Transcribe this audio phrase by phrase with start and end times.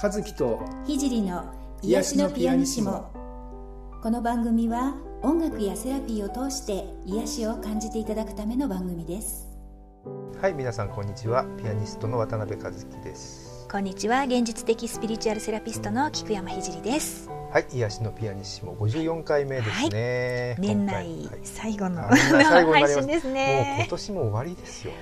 [0.00, 3.10] 和樹と聖の癒しのピアニシモ。
[4.00, 9.48] この番組は音楽やセラピーを通して癒しを感じていただくための番組です。
[10.40, 11.44] はい皆さんこんにちは。
[11.60, 13.66] ピアニストの渡辺和樹です。
[13.68, 14.22] こんにちは。
[14.22, 17.28] 現実的スピリチュアルセラピストの菊山聖です。
[17.50, 18.76] はい癒しのピアニシモ。
[18.76, 23.74] 54回目ですね、はい、年内最後の、最 後配信ですね。
[23.78, 24.92] もう今年も終わりですよ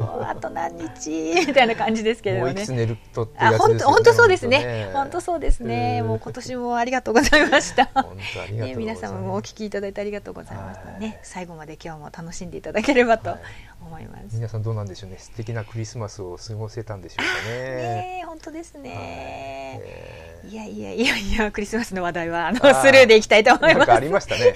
[0.00, 1.34] あと何日？
[1.46, 2.52] みたいな感じですけれどね。
[2.52, 3.84] もういつ寝るとってやつですよね。
[3.84, 4.90] 本当そうですね。
[4.92, 6.02] 本当そうですね。
[6.02, 7.86] もう今年もありがとうございました。
[7.94, 11.18] 本当ありがとう皆様もお聞きいただいてありがとうございますね。
[11.22, 13.36] 最後まで今日も楽しんでいただければと
[13.80, 14.34] 思います。
[14.34, 15.18] 皆さんどうなんでしょうね。
[15.18, 17.60] 素敵なクリスマスを過ごせたんでしょうかね。
[17.60, 19.80] ね本当ですね。
[20.48, 23.92] いやいやいやいやクリスマスの話題はあのスルーでいきたいと思います。
[23.92, 24.54] ありましたね。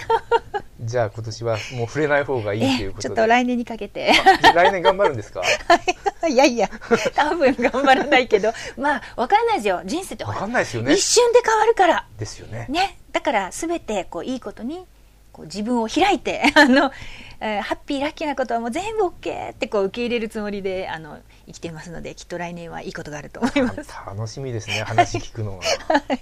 [0.81, 3.09] じゃあ今年はもう触れない方がいいということで。
[3.09, 4.13] ちょっと来年にかけて。
[4.55, 5.43] 来年頑張るんですか？
[6.29, 6.69] いやいや、
[7.15, 9.83] 多分頑張らないけど、 まあわからないですよ。
[9.85, 10.93] 人生ってわかんないですよね。
[10.95, 12.07] 一瞬で変わるから。
[12.19, 12.67] ですよね。
[12.69, 14.87] ね、だからすべてこういいことに
[15.33, 16.93] こう自分を開いて、 あの、
[17.41, 23.79] えー、ハッピーラッキーなことはもう全部 OK ってこう受け入れるつもりであの生きていますので、きっと来年はいいことがあると思います。
[24.07, 24.83] 楽しみですね。
[24.85, 25.65] 話聞くのは。
[25.65, 26.21] はい。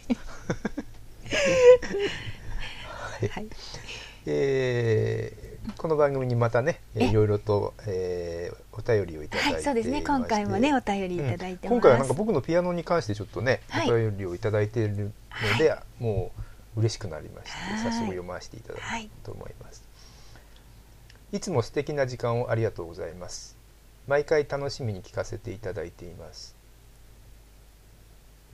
[3.29, 3.47] はい
[4.27, 10.03] えー、この番組にまたねいろいろと、えー、お便りをいただいて、はい、そうですね。
[10.03, 15.13] 今回もねお便りいただいて、うん、今回はなんか僕のピアノに関してちょっとね、はい、お便りをいただいている
[15.53, 16.33] ので、はい、も
[16.77, 17.51] う嬉しくなりまして
[17.83, 19.83] 早速読ませていただきたいと思います、
[21.33, 23.57] い、つも素敵な時間をありがとうございます。
[24.09, 26.55] 毎回楽しみに聞かせていただいています、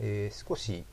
[0.01, 0.85] えー、少し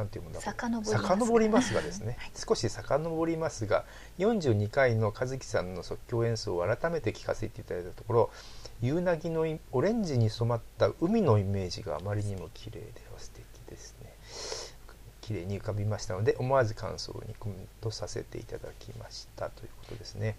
[0.00, 0.24] なんていう。
[0.24, 3.84] もの遡りますがですね、はい、少し遡りますが
[4.18, 8.30] 42回の和樹さんの即興演奏を改めて聞かせていただいたところ
[8.80, 14.10] 夕凪のオレンジに染まった海のイメージがあまりにも綺麗で素敵ですね。
[15.20, 20.36] 綺麗に浮かびましたので思わず感想にコメントさせていただきましたということですね。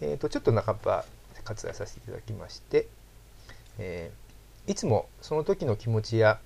[0.00, 1.04] えーと、とちょっと半ば
[1.44, 2.86] 割愛させていただきまして、
[3.78, 6.38] えー、いつもその時の気持ちや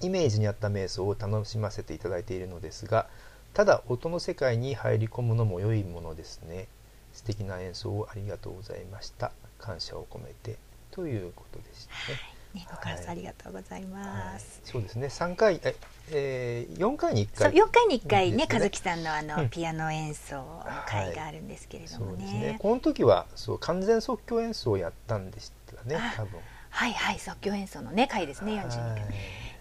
[0.00, 3.06] イメージに合った瞑想を楽しませていただいているのですが
[3.54, 6.68] ただ音の世界に入り込むのも良いものですね
[7.12, 10.58] 素敵な演奏をありがとうございました感謝を込めて
[10.90, 12.40] ということでしたね。
[12.54, 14.60] ね、ご感想ありがとうございます。
[14.64, 15.08] はい、そうですね。
[15.08, 15.76] 三回、え、
[16.10, 17.54] えー、四回に一回。
[17.54, 22.24] 四回に一回ね、和樹さんのあの、うん、ピアノ演奏の会があるんですけれどもね。
[22.24, 26.40] はい、ねこの時はそう完全即興演奏をやったんでしたね、多分。
[26.70, 29.04] はいはい、即興演奏のね会ですね、四十二回。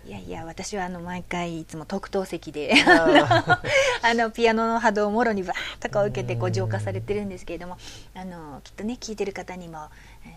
[0.09, 7.77] いやいや私はあの毎回いつも特等席で あのピアノの波動をもろにバーッとこう受けてこう浄化されてるんですけれども
[8.15, 9.87] あのきっとね聴いてる方にも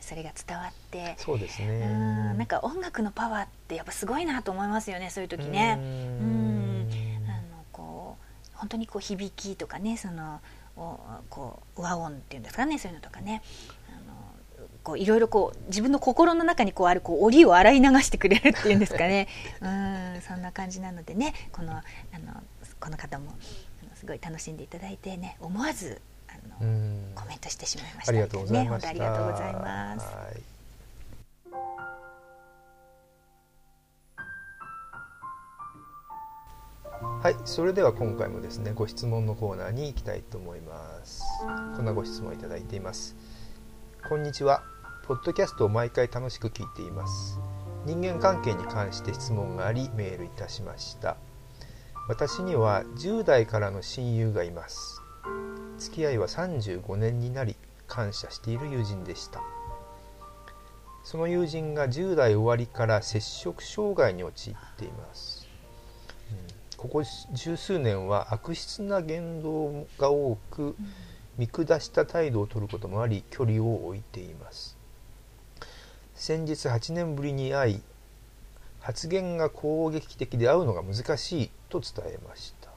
[0.02, 1.86] それが伝わってそうですね。
[1.88, 5.78] なんか音楽のパワーってやっぱすごいなと思いますよねそういう時ね。
[5.80, 6.90] うん。
[7.26, 10.42] あのこう本当にこう響きとかねその
[10.76, 10.98] お
[11.30, 13.42] こう和音っていうんですかねそういうのとかね
[14.82, 19.28] こういろいろこう自分の心の中にこうあるこう檻を洗い流してくれるっていうんですかね。
[19.62, 21.82] うんそんな感じなのでねこのあ
[22.18, 22.42] の
[22.80, 23.32] この方も
[23.94, 26.56] すごい楽しんでいただいてね思わずあの
[27.14, 30.06] コメントしてしまいました、ね、ありがとうございます、ありがとうございます。
[37.22, 41.22] はい、それでは今回もですねご質問のコーナーに行きたいと思います。
[41.76, 43.14] こんなご質問いただいています
[44.08, 44.62] こんにちは。
[45.04, 47.38] ポッドキャストを毎回楽しく聞いています。
[47.86, 51.16] 人間関係に関して質問がありメールいたしました。
[52.08, 55.00] 私には10代からの親友がいます。
[55.78, 59.40] 付き合いは35年になり感謝している友人でした。
[61.04, 65.48] その友人が10代終わりから摂食障害に陥っています、
[66.30, 66.38] うん、
[66.76, 67.02] ここ
[67.32, 70.76] 十数年は悪質な言動が多く、
[71.38, 74.76] 見下した態度をとることもあり距離を置いています。
[76.14, 77.82] 先日8年ぶりに会い
[78.80, 82.70] 発言が攻撃的で会うのが難しいと伝えました。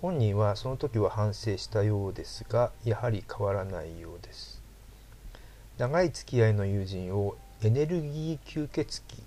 [0.00, 4.62] 本人はその時は反省したようですがやはり変わらないようです。
[5.78, 9.22] 長い付き合いの友人をエネルギー吸血鬼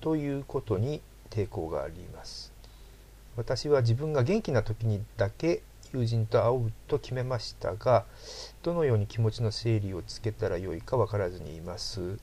[0.00, 1.00] ということに
[1.30, 2.52] 抵抗があります。
[3.36, 5.62] 私は自分が元気な時にだけ
[5.96, 8.04] 友人と会うと決めましたが
[8.62, 12.18] どのように気持ちの整理をつけたらよいか分からずにいます。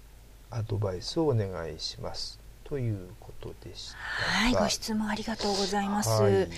[0.50, 2.38] アドバイスをお願いします。
[2.64, 6.34] とということでしたはいご質問ありがとうございます、はい。
[6.34, 6.50] え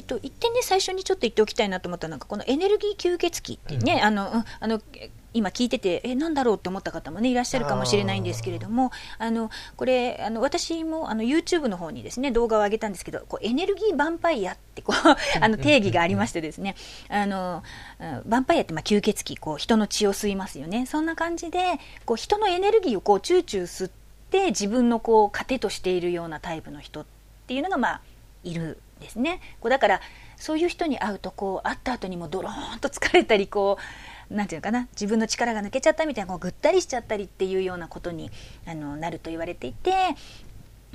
[0.00, 4.02] っと、一点ね最初にちょっと言っておきたいなと思ったのがこのエネルギー吸血鬼ってね、うん。
[4.04, 14.96] あのうんあのえ今聞いててえなんだろうって思った方もねいらっしゃるかもしれないんですけれどもあのこれあの私もあの YouTube の方にですね動画を上げたんですけどこうエネルギーヴァンパイアってこう
[15.40, 16.74] あの定義がありましてですね
[17.08, 17.62] あの
[18.00, 20.86] うんヴァンパイアってまあ吸血鬼こう人の血を吸いますよね。
[20.86, 23.90] そんな感じでこう人のエネルギーをこうチューチュー吸っ
[24.30, 27.06] て自分のこう糧としているようなタイプの人っ
[27.46, 28.00] ていうのがまあ
[28.44, 29.40] いるんですね。
[29.60, 30.00] こうだから
[30.36, 33.82] そういう人に会うとこう会った後にもドローンと疲れたりこう
[34.30, 38.30] なんていうのかな自分の力が抜けちゃったみたいなこうぐったりしちゃったりっていうようなことに
[38.66, 39.92] あのなると言われていて。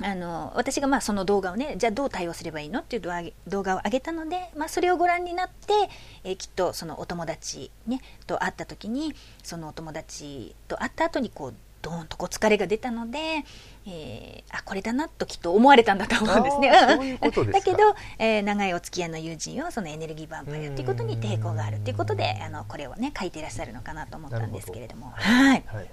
[0.00, 5.72] あの私がまあその動画をねじゃあどう対応すればいいのっていう動画動画を上げたので、まあ、それをご覧になって、
[6.24, 9.14] えーきっとそのお友達、ね、と会った時に
[9.44, 13.18] そのお友達と会った後にこうドーンとこう疲れが出たので、
[13.86, 16.70] えーあこれだなときっと思われたんだと思うんですね。
[17.52, 17.78] だけど、
[18.18, 25.12] えー長いお付き合いの友人をそのエネルギーヴァンパイアということに抵抗があるということであのこれをね書いていらっしゃるのかなと思ったんですけれども。
[25.14, 25.46] はい。
[25.46, 25.86] はいはいはい。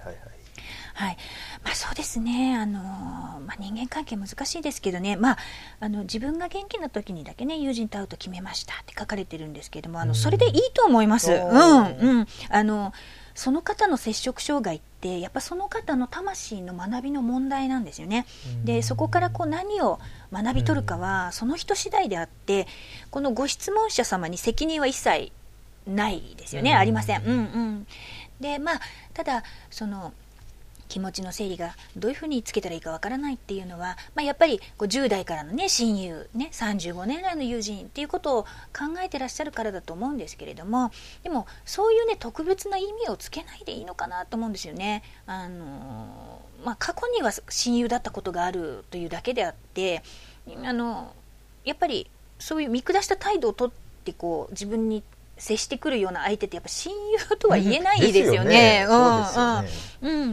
[0.92, 1.16] はい。
[1.64, 5.38] まあ、そうですね、あのまあ、人間関係難しいですけどね、まあ、
[5.80, 10.08] あの自分が元気な時にだけね友人と会うと決めましたって書かれてるんですけれどもあうん。
[10.08, 11.38] のそれでいいと思います、おう。
[11.38, 12.92] んーうん、あの
[13.40, 18.26] その方の摂食障害ってやっぱその方の魂の学びの問題なんですよね。
[18.66, 19.98] でそこからこう何を
[20.30, 22.66] 学び取るかはその人次第であって
[23.10, 25.32] このご質問者様に責任は一切
[25.86, 26.76] ないですよね、うん。
[26.76, 27.22] ありません。
[27.24, 27.86] うんうん、
[28.40, 28.80] でまあ
[29.14, 30.12] ただその
[30.90, 40.90] 気持ちの整理がどういうふうにつけたらいいかわからないっていうのは、まあ、やっぱりこう10代からの、ね、親友、ね、35年来の友人っていうことを考えてらっしゃるからだと思うんですけれども
[41.22, 45.02] でもそういう、ね、特別な意味をつけないでいいのかなと思うんですよね。
[45.26, 50.02] あのまあ、過去には親友だったことがあるというだけであって
[50.62, 51.14] あの
[51.64, 52.06] やっぱり
[52.38, 53.70] そういう見下した態度をとっ
[54.04, 55.02] てこう自分に
[55.40, 56.92] 接してくるような相手ってやっぱ親
[57.30, 58.86] 友とは言えないですよね。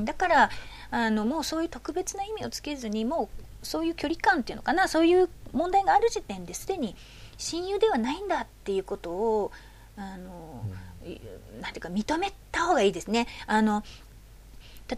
[0.05, 0.49] だから
[0.91, 3.29] あのもうそういう特別な意味をつけずにも
[3.63, 4.87] うそういう距離感っていうのかな。
[4.87, 6.95] そういう問題がある時点ですでに
[7.37, 9.51] 親友ではないんだっていうことを
[9.95, 10.61] あの、
[11.05, 11.19] い
[11.61, 13.27] なんていうか認めた方がいいですね。
[13.47, 13.83] あの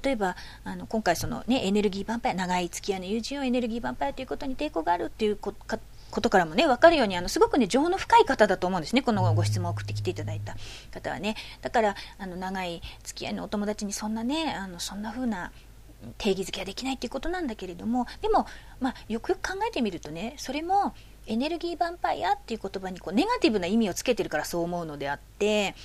[0.04, 5.80] 例えばあの今回その、ね、エネルギーヴァンパイア長い付き合いの友人をエネルギーヴァンパイアということに抵抗があるっていうこか
[6.12, 9.02] ことからもね分かるようにあのすごくね情の深い方だと思うんですね。
[9.02, 10.56] このご質問を送ってきていただいた
[10.92, 11.36] 方はね。
[11.62, 15.52] だからあの長い付き合いのお友達にそんなねあのそんな風な
[16.18, 18.46] 定義づけはできないっていうことなんだけれどもでも、
[18.80, 20.94] まあ、よくよく考えてみるとねそれも
[21.28, 25.76] エネルギーヴァンパイアっていう言葉にこうネガティブな意味をつけてるからそう思うのであって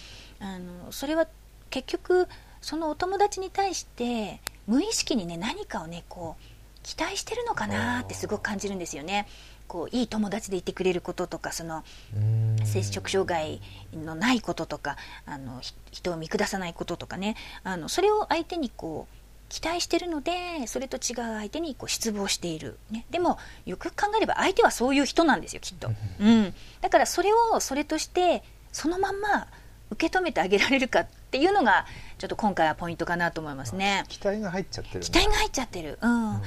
[0.41, 1.27] あのそれは
[1.71, 2.29] 結局
[2.61, 6.43] そのお友達に対して無意識にね何かをねこう
[6.83, 9.27] 期待してるのかなってすごく感じるんですよね。
[9.69, 11.85] こういい友達でいてくれることとかその
[12.17, 12.67] うん。
[12.67, 13.61] 摂食障害
[13.93, 14.97] のないこととか
[15.27, 17.37] あのひ人を見下さないこととかね。
[17.63, 19.15] あのそれを相手にこう
[19.49, 29.47] 期待してるのでそれと違う相手にこう失望している、ね、でもよく考えれば相手はそういう人なんですよきっと、うん、だからそれをそれとしてそのまんま
[29.91, 31.87] 受け止めてあげられるかっていうのが
[32.19, 34.05] ちょっと今回はポイントかなと思いますね。
[34.09, 36.33] 期待が入っちゃってる期待が入っちゃってる、うん。
[36.33, 36.41] だ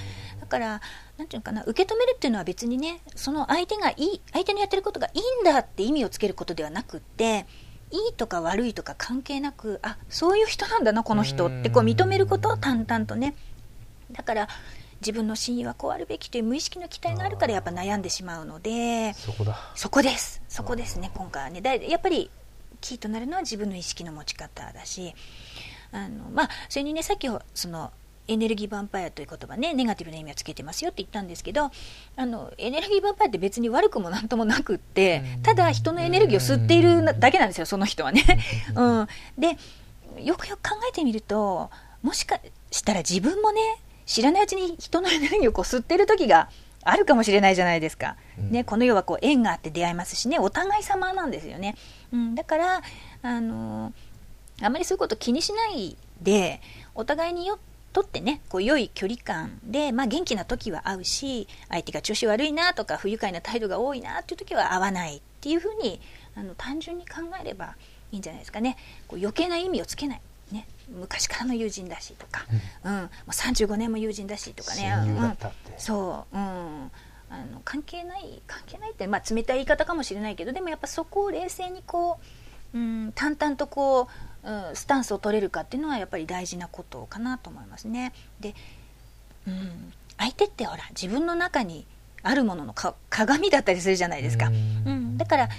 [0.47, 0.81] から
[1.17, 7.45] なんていうのかな受け止めるっていうのは別にねその相手がいい相手のやってることがいいんだって意味をつけることではなくって
[7.91, 13.35] いいとか悪いとか関係なくあそういう人なんだなこの人ってこう認めることを淡々とね。
[14.11, 14.47] だから
[15.01, 19.71] 自分の親友はこうあるべきという無意識の期待があるからやっぱ悩んでしまうのでそこだ。
[19.75, 20.41] そこです。
[20.49, 21.61] そこですね今回はね。
[21.61, 22.29] だやっぱり
[22.81, 25.13] キーとなるのは自分の意識の持ち方だし
[25.91, 27.91] あのまあそれにねさっきその
[28.27, 31.71] エネルギーヴァンパイアという言葉ねネガティブな意味をつけてますよって言ったんですけど
[32.15, 38.23] あのエネルギーヴァンパイアって別に悪くもなんともなくってただ人のエネルギーを吸っているだけなんですよその人はね。
[38.75, 39.07] うん、
[39.37, 39.57] で
[40.21, 41.69] よくよく考えてみると
[42.01, 42.39] もしか
[42.71, 43.61] したら自分もね
[44.05, 46.49] 知らないうちに人のエネルギーをこう吸ってる時が
[46.83, 48.51] あるかもしれないじゃないですか、うん。
[48.51, 51.75] ね、この世はこう縁があって出会いますしねお互い様なんですよね、
[52.13, 52.81] うん、だから
[53.21, 53.93] あの
[54.61, 56.61] あまりそういうこと気にしないで
[56.95, 57.59] お互いによ
[57.97, 65.99] とってねこう良い距離感で、まあ、元気な時は会うし相手が調子悪いなとか不愉快な態度が多いなっていう時は会わないっていうふうに
[66.35, 67.73] あの単純に考えれば
[68.11, 68.77] いいんじゃないですかね。
[69.07, 72.45] こう余計な意味をつけない、ね、昔からの友人だしとか、
[72.83, 72.91] うん。
[72.93, 74.93] もう35年も友人だしとかね。
[74.95, 75.37] うん。
[75.79, 76.89] そう、うん、あ
[77.51, 82.19] の関係ない関係ないって、まあ、冷たい言い方かもしれないけどでもやっぱそこを冷静にこ
[82.75, 84.07] う、うん、淡々とこう、
[84.47, 88.13] うん、スタンスを取れるかっていうのはやっぱり大事なことかなと思いますね。
[88.39, 88.55] で、
[89.45, 91.85] うん、相手ってほら自分の中に
[92.23, 92.73] あるものの
[93.09, 94.47] 鏡だったりするじゃないですか。
[94.47, 95.49] うん、だから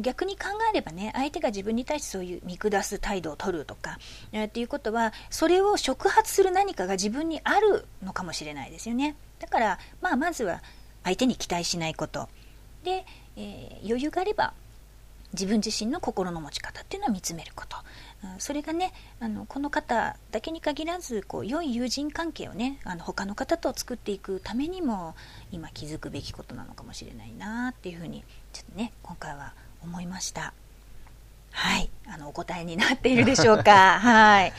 [0.00, 3.98] 逆に考えればね相手が自分に対してそういう見下す態度を取るとか、
[4.32, 9.16] えー、っていうことはそれを触発する何かが自分にあるのかもしれないですよね。
[9.40, 10.62] だから、まあ、まずは
[11.02, 12.28] 相手に期待しないこと
[12.84, 13.04] で、
[13.36, 14.52] えー、余裕があれば
[15.32, 17.76] 自分自身の心の持ち方っていうのを見つめること、
[18.38, 25.14] それがねあのこの方だけに限らずこう良い友人関係をねあの他の方と作っていくためにも
[25.50, 30.54] 今気づくべきことなのかもしれないなっていうふうにちょっとね今回は思いました。
[31.50, 31.90] はい。
[32.06, 33.98] あのお答えになっているでしょうか。
[34.00, 34.52] はい。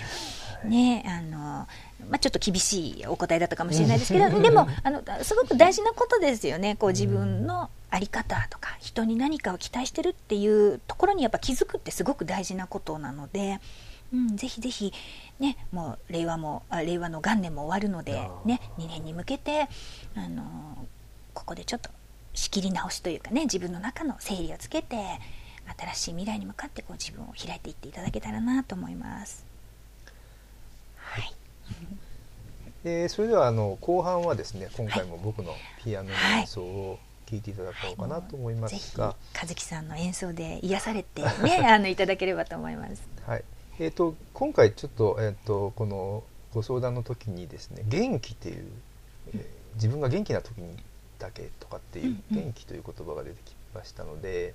[0.65, 1.67] ねあの
[2.09, 6.75] まあ、ちょっと厳しいお答えだったかもしれないですけどでもあのすごく大事なことですよね。
[6.75, 13.59] こう自分の在り方とか人に何かを期待してるっていうところにやっぱ気づくってすごく大事なことなので、
[14.11, 14.93] うん、ぜひぜひ、
[15.39, 19.67] ね、もう令和もあ令和の元年も終わるので、ね、2年に向けて、
[20.15, 20.87] あの
[21.33, 21.89] ここでちょっと
[22.33, 24.97] 仕切り直しというかね自分の中の整理をつけて
[25.77, 29.45] 新しい未来に向かってこう自分を開いていっていただけたらなと思います。
[30.97, 31.42] はい
[32.83, 43.01] でそれではあの後半はですね今回も僕のピアノの演奏を聞いていただこうかなと思いますが、はい、和樹さんの演奏で癒されてね あのいただければと思います。
[43.25, 43.43] はい。
[43.79, 48.67] えーと、今回ちょっと,、えーと、このご相談の時にですね元気っていう、
[49.33, 50.77] えー、自分が元気な時に
[51.17, 54.53] だけとかっていう、元気という言葉が出てきましたので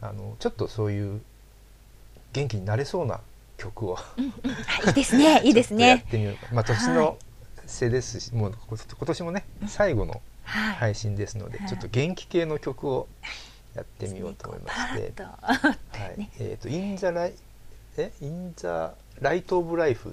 [0.00, 1.20] あのちょっとそういう
[2.32, 3.20] 元気になれそうな
[3.60, 3.98] 曲を。
[4.16, 4.30] うん、い
[4.90, 5.42] いですね。
[5.44, 5.88] いいですね。
[5.88, 6.54] やってみよう。
[6.54, 7.18] まあ年の
[7.66, 13.06] 瀬ですし、もう今年もね最後の配信ですので、はい、ちょっと元気系の曲を
[13.74, 15.68] やってみようと思いまして、は
[16.18, 17.34] い、えっ、ー、と「インザライ
[17.96, 18.12] え？
[18.20, 20.12] インザライトオブライフっ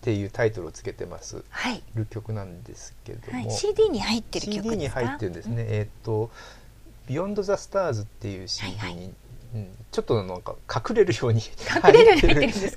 [0.00, 6.30] ていうタイトルをつけてます、はい、る曲なんですけども、はい、CD に入ってる曲 CD に入ってるんですね、うん、えっ、ー、と
[7.06, 9.10] 「Beyond the Stars」っていう CD に、はいはい
[9.54, 12.76] うん、ちょっとなんか隠れるように隠れるように入ってるんです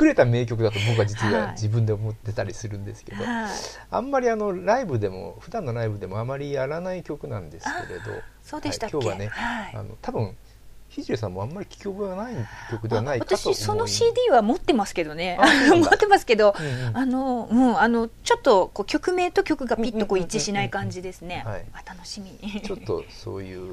[0.00, 3.50] 隠れた名曲だと僕は実は自分で思ってたりするんですけど、はい、
[3.90, 8.04] あんまりあのライブでも普段のライブでもあまりやらない曲なんですけれど
[8.42, 10.34] そうでしたはい、今日はね、はい、あの多分
[10.94, 12.34] ひじさんもあんまり聞き覚えがない
[12.70, 15.38] 曲ではないかと私その CD は持ってますけどね。
[15.74, 21.44] 持ってますけど、うんうん、あのうんあのちょっとこう曲名と曲がピッとこう一致しない感じですね、
[21.84, 22.38] 楽しみ。
[22.62, 23.72] ちょっとそういう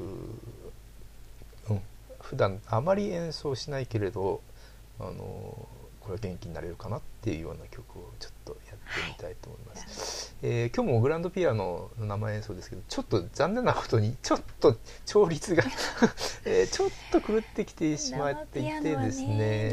[2.32, 4.42] 普段あまり演奏しないけれど
[5.02, 5.68] あの
[6.00, 8.78] これは元気になれるかなっていうような曲をちょっとやって
[9.10, 15.64] みたいと思います、はい、えー、今日もグランドピアノの生演奏ですけどちょっと残念なことにちょっと調律が
[16.48, 19.28] えー、ちょっと狂ってきてしまっていてですね。
[19.28, 19.72] ね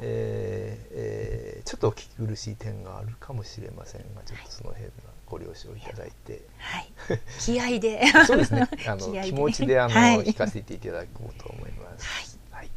[0.00, 6.92] えー、えー、ちょっとお聞き苦しい点があるかもしれませんがちょっとその辺はご了承いただいて、はい、
[7.38, 8.00] 気合で。
[8.26, 8.68] そうですね。
[8.88, 12.38] あの気持ちであの、はい、弾かせていただこうと思います。
[12.50, 12.68] はい。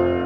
[0.00, 0.17] はい、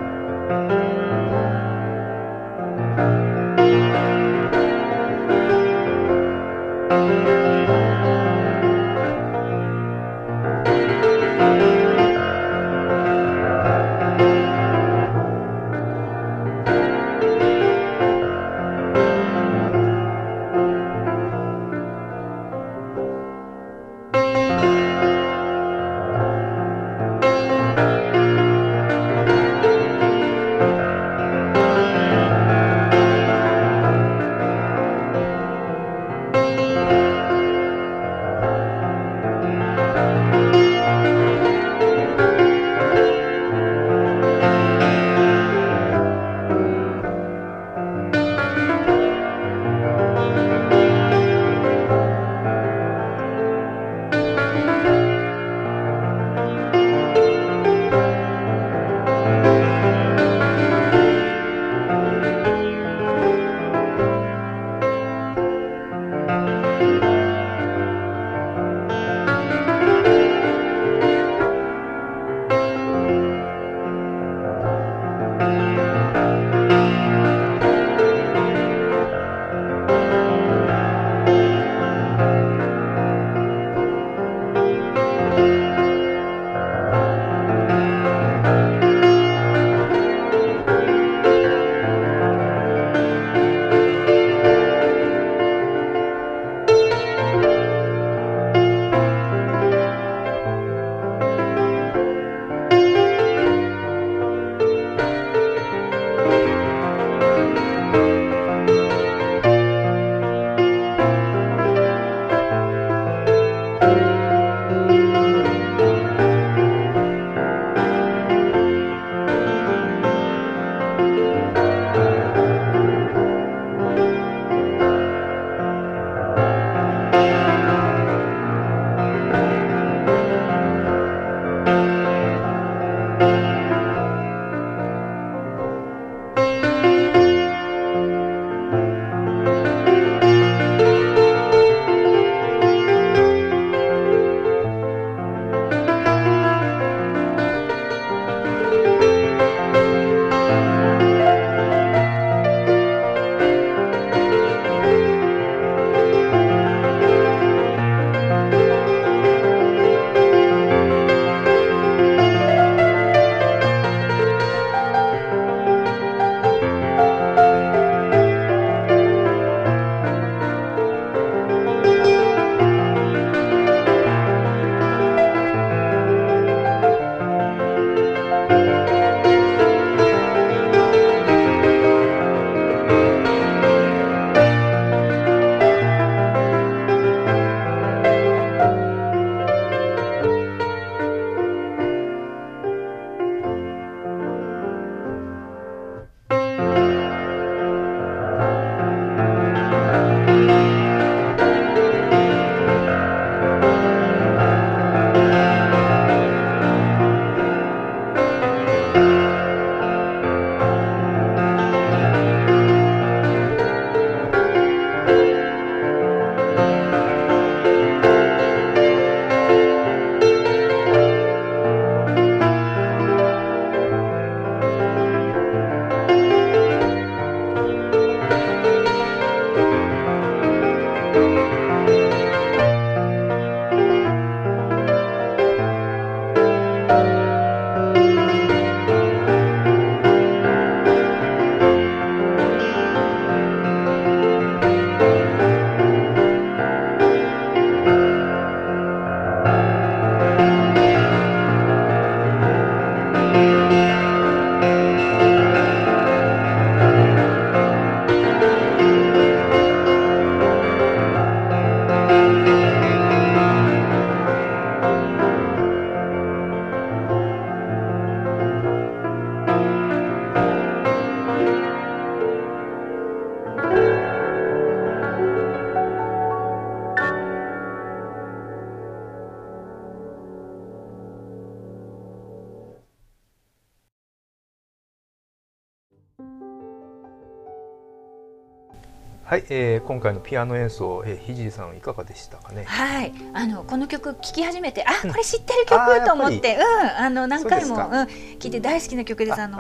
[289.37, 292.65] えー、今回のピアノ演奏、えー、ひじりさんいかがでしたかね？
[292.65, 296.63] はい、あのこの曲聴き始めて、あ、これ知ってる曲と思って、うん、
[297.05, 299.41] あの何回もうん聞いて大好きな曲です。
[299.41, 299.57] あの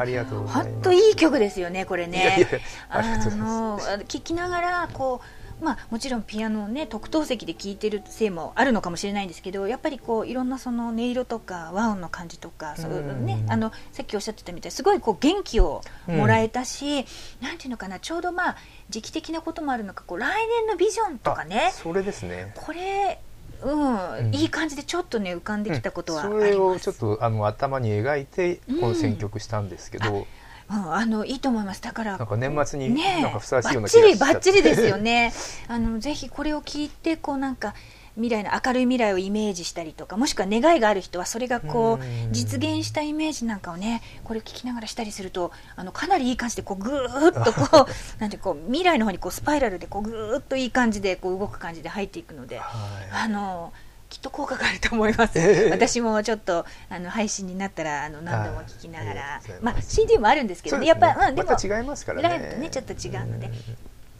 [0.47, 2.49] 本当いい曲ですよね、これね。
[2.89, 5.41] あの聞きながらこう。
[5.62, 18.57] まあ、もちろんピアノをね特等席で聴いてるせいもあるのかもしれないんですけどやっぱりこういろんなその音色とか和音の感じとかそう、ね、あのさっきおっしゃってたみたいすごいこう元気をもらえたし、うん、なんていうのかなちょうどまあ
[18.90, 22.53] 時期的なこともあるのかこう来年のビジョンとかねそれですね。
[22.55, 23.20] これ
[23.62, 30.25] うん、うん、いい感じでちょっとね浮かんできたことはあります、うん、それをちょっとあの頭に描いてこの選曲したんですけど、うん、
[30.68, 31.83] あのいいと思います。
[31.83, 35.33] だからなんか年末になんかふさわしいような気がしちゃって、ね、バッチですよね。
[35.68, 37.75] あのぜひこれを聞いてこうなんか
[38.14, 53.72] 未来の明るい未来をイメージしたりとかもしくは願いがある人はそれがこう実現したイメージなんかをねこれを聞きながらしたりするとあのかなりいい感じでこうぐーっとこう なんてこう未来の方にこうスパイラルでこうぐーっといい感じでこう動く感じで入っていくので、あの
[54.12, 60.88] きっと効果があると思います、えー、私もちょっとあの配信になったらあの何度も聞きながら、まあ CD もあるんですけどね、ね。
[60.88, 62.59] やっぱ、うん、でも、ま、違いますからね。
[62.61, 63.51] ねちょっと違うので、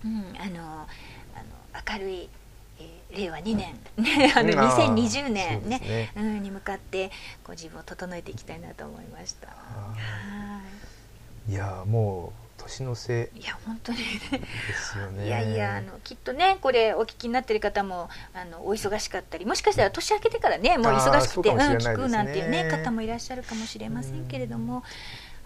[0.07, 0.87] うん、あの
[1.35, 1.43] あ
[1.93, 2.29] の明るい
[3.15, 5.79] 令和2年、ね、 あの2020年ね。
[5.79, 7.11] ね、うん、に向かって
[7.45, 9.49] こう自分を整えていきたいなと思いました。
[11.49, 11.53] い。
[11.53, 14.05] やもう年のせいや本当にで
[14.75, 15.27] すよね。
[15.27, 24.83] いやいやあのきっとねこれお聞きになってる方もあのお忙しかったりもしかしたら年明けてからねもう忙しくて、ね、うん、聞くなんていうね方もいらっしゃるかもしれませんけれども、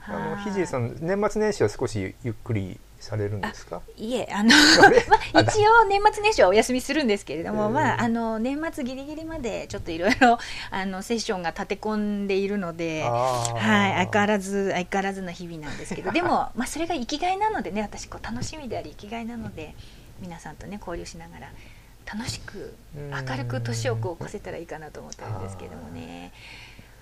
[0.06, 3.80] あのひじさん年末年始は少しゆっくりされるんですか？
[3.96, 4.50] いえあの
[5.32, 10.38] まあ、一応年末年始はお休みするんですけれども、まあ、あの年末ぎりぎりまでちょっといろいろ
[10.70, 13.54] あのセッションが立て込んでいるので、は
[14.02, 19.74] い、相変わらず相変わらずな日々なんですけど でも、まあ、それが生きがいなのでね私こう楽しみであり生きがいなので
[20.20, 21.48] 皆さんとね交流しながら
[22.12, 26.32] 楽しく明るく年をこう越せたらいいかなと思ってるんですけどもね。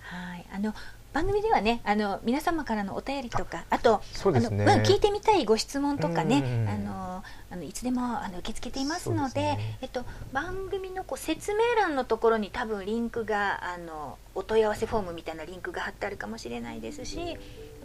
[0.03, 0.75] はいあの
[1.15, 4.65] 番組ではねあの皆様からのお便りとかあとそうですね。
[4.65, 9.79] あのうん聞いてみたいご質問とかね、うんあのあのいつでもあの受け付けていますのでね。
[9.81, 17.39] えっと、番組のこう説明欄のところに多分リンクがあのお問い合わせフォームみたいなリンクが貼ってあるかもしれないですし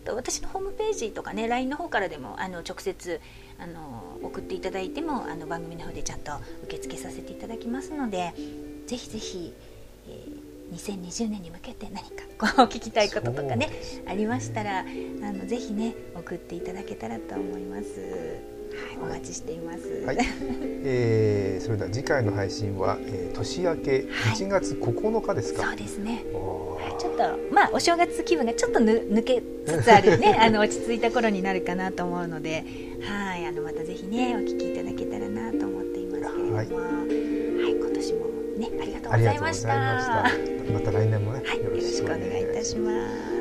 [0.04, 3.22] あと私のホームページとかね LINE の方からでもあの直接
[3.60, 6.32] あの送っていただいてもあの番組の方でちゃんと
[6.63, 8.34] 受け付けさせていただきますので
[8.88, 9.69] ぜひぜひ、えー
[10.74, 13.70] 2020年に向けて何かこう聞きたいこととかねね。
[14.08, 18.00] ありましたらあのぜひね送っていただけたらと思います。
[18.70, 20.04] はい、お待ちしています。
[20.06, 20.18] はい、
[20.86, 24.06] えーそれでは次回の配信は、えー年明け
[24.36, 26.24] 1月9日ですか、そうですね。
[26.34, 26.98] おー。
[26.98, 32.64] ちょっとまあお正月気分がちょっとぬ抜けつつあるね あの落ち着いた頃になるかなと思うので、
[33.02, 36.70] はいあのまたぜひねお聞きいただけたらなと思っていますけれども、ははいい、
[37.76, 38.26] 今年も
[38.58, 39.20] ねありがとうご。
[39.20, 42.92] ざいましたまた来年もね、はい、よろしくお願いいたしま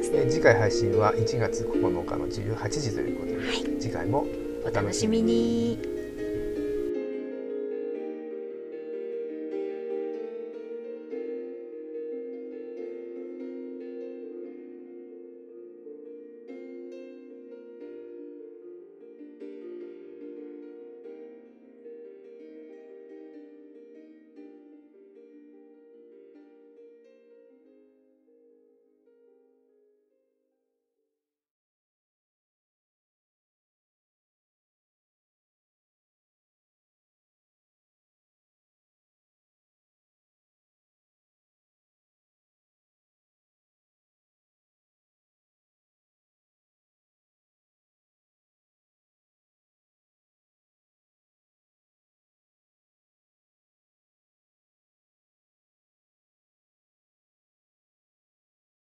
[0.02, 0.10] す。
[0.12, 4.26] えー次回配信は1月9日の18時ということで、はい次回も
[4.64, 5.97] お楽しみに。